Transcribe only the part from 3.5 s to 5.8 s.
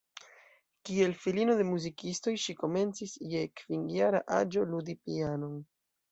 kvinjara aĝo, ludi pianon.